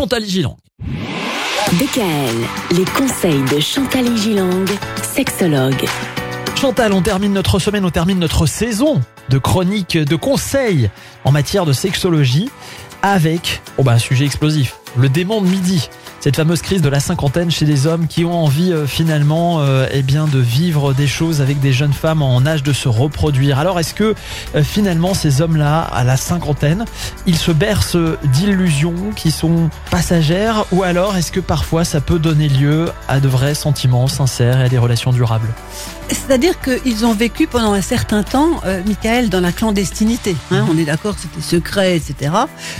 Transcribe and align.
Chantal 0.00 0.24
Gilang. 0.24 0.56
DKL, 1.74 2.74
les 2.74 2.86
conseils 2.86 3.42
de 3.54 3.60
Chantal 3.60 4.16
Gilang, 4.16 4.64
sexologue. 5.02 5.84
Chantal, 6.58 6.94
on 6.94 7.02
termine 7.02 7.34
notre 7.34 7.58
semaine, 7.58 7.84
on 7.84 7.90
termine 7.90 8.18
notre 8.18 8.46
saison 8.46 9.02
de 9.28 9.36
chroniques, 9.36 9.98
de 9.98 10.16
conseils 10.16 10.88
en 11.24 11.32
matière 11.32 11.66
de 11.66 11.74
sexologie 11.74 12.48
avec 13.02 13.60
oh 13.76 13.82
bah, 13.82 13.92
un 13.92 13.98
sujet 13.98 14.24
explosif, 14.24 14.76
le 14.96 15.10
démon 15.10 15.42
de 15.42 15.48
midi 15.48 15.90
cette 16.20 16.36
fameuse 16.36 16.62
crise 16.62 16.82
de 16.82 16.88
la 16.88 17.00
cinquantaine 17.00 17.50
chez 17.50 17.64
les 17.64 17.86
hommes 17.86 18.06
qui 18.06 18.24
ont 18.24 18.44
envie 18.44 18.72
euh, 18.72 18.86
finalement 18.86 19.60
euh, 19.60 19.86
eh 19.90 20.02
bien 20.02 20.26
de 20.26 20.38
vivre 20.38 20.92
des 20.92 21.06
choses 21.06 21.40
avec 21.40 21.60
des 21.60 21.72
jeunes 21.72 21.92
femmes 21.92 22.22
en 22.22 22.44
âge 22.44 22.62
de 22.62 22.72
se 22.72 22.88
reproduire. 22.88 23.58
Alors 23.58 23.80
est-ce 23.80 23.94
que 23.94 24.14
euh, 24.54 24.62
finalement 24.62 25.14
ces 25.14 25.40
hommes-là 25.40 25.80
à 25.80 26.04
la 26.04 26.16
cinquantaine, 26.16 26.84
ils 27.26 27.38
se 27.38 27.52
bercent 27.52 27.96
d'illusions 28.24 28.94
qui 29.16 29.30
sont 29.30 29.70
passagères 29.90 30.66
ou 30.72 30.82
alors 30.82 31.16
est-ce 31.16 31.32
que 31.32 31.40
parfois 31.40 31.84
ça 31.84 32.00
peut 32.00 32.18
donner 32.18 32.48
lieu 32.48 32.90
à 33.08 33.20
de 33.20 33.28
vrais 33.28 33.54
sentiments 33.54 34.06
sincères 34.06 34.60
et 34.60 34.64
à 34.64 34.68
des 34.68 34.78
relations 34.78 35.12
durables? 35.12 35.48
C'est-à-dire 36.08 36.60
qu'ils 36.60 37.06
ont 37.06 37.14
vécu 37.14 37.46
pendant 37.46 37.72
un 37.72 37.82
certain 37.82 38.22
temps, 38.22 38.60
euh, 38.64 38.82
Michael, 38.84 39.28
dans 39.30 39.40
la 39.40 39.52
clandestinité. 39.52 40.36
Hein, 40.50 40.66
on 40.70 40.76
est 40.76 40.84
d'accord, 40.84 41.14
c'était 41.18 41.40
secret, 41.40 41.96
etc. 41.96 42.32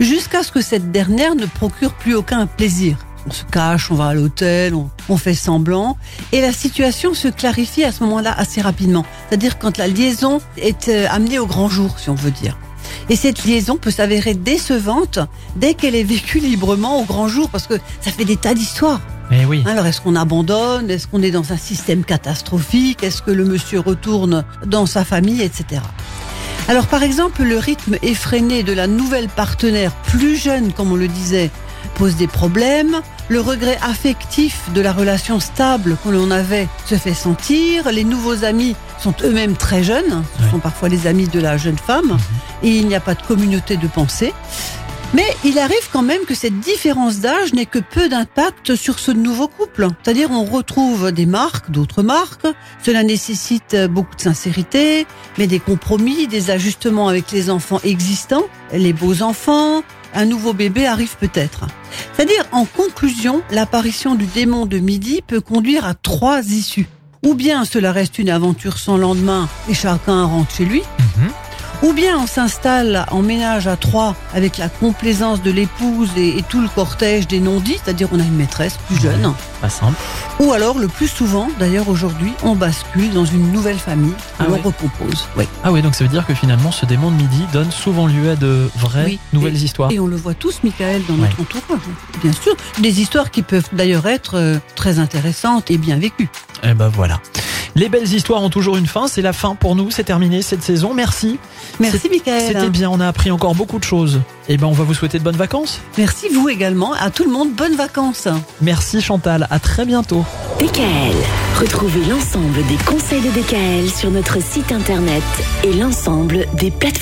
Jusqu'à 0.00 0.42
ce 0.42 0.50
que 0.50 0.60
cette 0.60 0.90
dernière 0.90 1.34
ne 1.34 1.46
procure 1.46 1.92
plus 1.92 2.14
aucun 2.14 2.46
plaisir 2.46 2.96
on 3.26 3.30
se 3.30 3.44
cache, 3.44 3.90
on 3.90 3.94
va 3.94 4.08
à 4.08 4.14
l'hôtel, 4.14 4.74
on, 5.08 5.16
fait 5.16 5.34
semblant. 5.34 5.96
Et 6.32 6.40
la 6.40 6.52
situation 6.52 7.14
se 7.14 7.28
clarifie 7.28 7.84
à 7.84 7.92
ce 7.92 8.02
moment-là 8.04 8.34
assez 8.36 8.60
rapidement. 8.60 9.04
C'est-à-dire 9.28 9.58
quand 9.58 9.78
la 9.78 9.88
liaison 9.88 10.40
est 10.56 10.88
euh, 10.88 11.06
amenée 11.10 11.38
au 11.38 11.46
grand 11.46 11.68
jour, 11.68 11.98
si 11.98 12.10
on 12.10 12.14
veut 12.14 12.30
dire. 12.30 12.56
Et 13.08 13.16
cette 13.16 13.44
liaison 13.44 13.76
peut 13.76 13.90
s'avérer 13.90 14.34
décevante 14.34 15.18
dès 15.56 15.74
qu'elle 15.74 15.94
est 15.94 16.02
vécue 16.02 16.40
librement 16.40 17.00
au 17.00 17.04
grand 17.04 17.28
jour, 17.28 17.48
parce 17.50 17.66
que 17.66 17.74
ça 18.00 18.10
fait 18.10 18.24
des 18.24 18.36
tas 18.36 18.54
d'histoires. 18.54 19.00
Mais 19.30 19.44
oui. 19.44 19.62
Alors 19.66 19.86
est-ce 19.86 20.00
qu'on 20.00 20.16
abandonne? 20.16 20.90
Est-ce 20.90 21.06
qu'on 21.06 21.22
est 21.22 21.30
dans 21.30 21.52
un 21.52 21.56
système 21.56 22.04
catastrophique? 22.04 23.02
Est-ce 23.02 23.22
que 23.22 23.30
le 23.30 23.44
monsieur 23.44 23.80
retourne 23.80 24.44
dans 24.66 24.86
sa 24.86 25.04
famille, 25.04 25.42
etc. 25.42 25.80
Alors 26.68 26.86
par 26.86 27.02
exemple, 27.02 27.42
le 27.42 27.58
rythme 27.58 27.96
effréné 28.02 28.62
de 28.62 28.72
la 28.72 28.86
nouvelle 28.86 29.28
partenaire, 29.28 29.92
plus 29.92 30.36
jeune 30.36 30.72
comme 30.72 30.92
on 30.92 30.96
le 30.96 31.08
disait, 31.08 31.50
pose 31.94 32.16
des 32.16 32.26
problèmes. 32.26 33.00
Le 33.28 33.40
regret 33.40 33.78
affectif 33.82 34.70
de 34.74 34.80
la 34.80 34.92
relation 34.92 35.40
stable 35.40 35.96
que 36.04 36.10
l'on 36.10 36.30
avait 36.30 36.68
se 36.86 36.96
fait 36.96 37.14
sentir. 37.14 37.90
Les 37.90 38.04
nouveaux 38.04 38.44
amis 38.44 38.76
sont 38.98 39.14
eux-mêmes 39.24 39.56
très 39.56 39.82
jeunes, 39.82 40.22
ce 40.38 40.50
sont 40.50 40.58
parfois 40.58 40.88
les 40.88 41.06
amis 41.06 41.26
de 41.26 41.40
la 41.40 41.56
jeune 41.56 41.78
femme, 41.78 42.06
mhm. 42.06 42.18
et 42.62 42.76
il 42.76 42.86
n'y 42.86 42.94
a 42.94 43.00
pas 43.00 43.14
de 43.14 43.22
communauté 43.22 43.76
de 43.76 43.86
pensée. 43.86 44.32
Mais 45.14 45.26
il 45.44 45.58
arrive 45.58 45.90
quand 45.92 46.02
même 46.02 46.22
que 46.26 46.34
cette 46.34 46.58
différence 46.60 47.18
d'âge 47.18 47.52
n'ait 47.52 47.66
que 47.66 47.78
peu 47.78 48.08
d'impact 48.08 48.76
sur 48.76 48.98
ce 48.98 49.10
nouveau 49.10 49.46
couple. 49.46 49.88
C'est-à-dire 50.02 50.30
on 50.30 50.44
retrouve 50.44 51.12
des 51.12 51.26
marques, 51.26 51.70
d'autres 51.70 52.02
marques. 52.02 52.46
Cela 52.82 53.02
nécessite 53.02 53.76
beaucoup 53.90 54.16
de 54.16 54.22
sincérité, 54.22 55.06
mais 55.36 55.46
des 55.46 55.60
compromis, 55.60 56.28
des 56.28 56.50
ajustements 56.50 57.08
avec 57.08 57.30
les 57.30 57.50
enfants 57.50 57.80
existants, 57.84 58.46
les 58.72 58.94
beaux 58.94 59.20
enfants, 59.20 59.82
un 60.14 60.24
nouveau 60.24 60.52
bébé 60.52 60.86
arrive 60.86 61.16
peut-être. 61.18 61.66
C'est-à-dire, 62.14 62.44
en 62.52 62.64
conclusion, 62.64 63.42
l'apparition 63.50 64.14
du 64.14 64.26
démon 64.26 64.66
de 64.66 64.78
midi 64.78 65.22
peut 65.26 65.40
conduire 65.40 65.86
à 65.86 65.94
trois 65.94 66.40
issues. 66.42 66.88
Ou 67.24 67.34
bien 67.34 67.64
cela 67.64 67.92
reste 67.92 68.18
une 68.18 68.30
aventure 68.30 68.78
sans 68.78 68.96
lendemain 68.96 69.48
et 69.68 69.74
chacun 69.74 70.24
rentre 70.24 70.54
chez 70.54 70.64
lui. 70.64 70.82
Mhm. 71.18 71.30
Ou 71.82 71.92
bien 71.92 72.16
on 72.16 72.28
s'installe 72.28 73.06
en 73.10 73.22
ménage 73.22 73.66
à 73.66 73.76
trois 73.76 74.14
avec 74.34 74.56
la 74.56 74.68
complaisance 74.68 75.42
de 75.42 75.50
l'épouse 75.50 76.10
et, 76.16 76.42
tout 76.48 76.60
le 76.60 76.68
cortège 76.68 77.26
des 77.26 77.40
non-dits, 77.40 77.78
c'est-à-dire 77.82 78.08
on 78.12 78.20
a 78.20 78.22
une 78.22 78.36
maîtresse 78.36 78.76
plus 78.86 79.00
jeune. 79.00 79.32
pas 79.60 79.68
simple. 79.68 79.98
Ou 80.38 80.52
alors, 80.52 80.78
le 80.78 80.86
plus 80.86 81.08
souvent, 81.08 81.48
d'ailleurs 81.58 81.88
aujourd'hui, 81.88 82.32
on 82.44 82.54
bascule 82.54 83.12
dans 83.12 83.24
une 83.24 83.50
nouvelle 83.50 83.78
famille, 83.78 84.14
ah 84.38 84.44
on 84.48 84.56
recompose. 84.56 85.26
Oui. 85.36 85.44
Ah 85.64 85.72
oui, 85.72 85.82
donc 85.82 85.94
ça 85.94 86.04
veut 86.04 86.10
dire 86.10 86.24
que 86.24 86.34
finalement 86.34 86.70
ce 86.70 86.86
démon 86.86 87.10
de 87.10 87.16
midi 87.16 87.42
donne 87.52 87.72
souvent 87.72 88.06
lieu 88.06 88.30
à 88.30 88.36
de 88.36 88.70
vraies 88.76 89.18
nouvelles 89.32 89.60
histoires. 89.60 89.90
Et 89.90 89.98
on 89.98 90.06
le 90.06 90.16
voit 90.16 90.34
tous, 90.34 90.60
Michael, 90.62 91.02
dans 91.08 91.16
notre 91.16 91.40
entourage, 91.40 91.80
bien 92.22 92.32
sûr. 92.32 92.54
Des 92.78 93.00
histoires 93.00 93.30
qui 93.30 93.42
peuvent 93.42 93.68
d'ailleurs 93.72 94.06
être 94.06 94.36
euh, 94.36 94.58
très 94.76 95.00
intéressantes 95.00 95.70
et 95.70 95.78
bien 95.78 95.96
vécues. 95.96 96.28
Eh 96.62 96.74
ben 96.74 96.88
voilà. 96.88 97.20
Les 97.74 97.88
belles 97.88 98.12
histoires 98.12 98.42
ont 98.42 98.50
toujours 98.50 98.76
une 98.76 98.86
fin. 98.86 99.08
C'est 99.08 99.22
la 99.22 99.32
fin 99.32 99.54
pour 99.54 99.74
nous. 99.74 99.90
C'est 99.90 100.04
terminé 100.04 100.42
cette 100.42 100.62
saison. 100.62 100.94
Merci. 100.94 101.38
Merci, 101.80 102.08
Michael. 102.10 102.42
C'était 102.46 102.70
bien. 102.70 102.90
On 102.90 103.00
a 103.00 103.08
appris 103.08 103.30
encore 103.30 103.54
beaucoup 103.54 103.78
de 103.78 103.84
choses. 103.84 104.20
Et 104.48 104.54
eh 104.54 104.56
ben, 104.56 104.66
on 104.66 104.72
va 104.72 104.84
vous 104.84 104.94
souhaiter 104.94 105.18
de 105.18 105.24
bonnes 105.24 105.36
vacances. 105.36 105.80
Merci, 105.96 106.28
vous 106.28 106.48
également. 106.48 106.92
À 106.94 107.10
tout 107.10 107.24
le 107.24 107.30
monde, 107.30 107.52
bonnes 107.52 107.76
vacances. 107.76 108.28
Merci, 108.60 109.00
Chantal. 109.00 109.46
À 109.50 109.58
très 109.58 109.84
bientôt. 109.84 110.24
DKL. 110.58 111.16
Retrouvez 111.60 112.04
l'ensemble 112.04 112.66
des 112.66 112.76
conseils 112.84 113.20
de 113.20 113.30
DKL 113.30 113.88
sur 113.88 114.10
notre 114.10 114.42
site 114.42 114.72
internet 114.72 115.22
et 115.64 115.72
l'ensemble 115.72 116.46
des 116.54 116.70
plateformes. 116.70 116.92